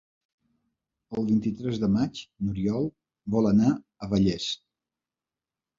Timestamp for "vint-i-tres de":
1.27-1.91